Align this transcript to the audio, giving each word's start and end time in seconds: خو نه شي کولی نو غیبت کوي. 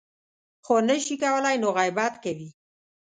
خو 0.65 0.75
نه 0.87 0.95
شي 1.05 1.15
کولی 1.21 1.55
نو 1.61 1.69
غیبت 1.77 2.13
کوي. 2.23 2.49